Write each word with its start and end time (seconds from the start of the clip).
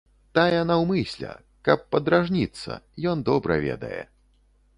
Тая 0.37 0.61
наўмысля, 0.69 1.33
каб 1.69 1.85
падражніцца, 1.97 2.79
ён 3.13 3.17
добра 3.29 3.53
ведае. 3.69 4.01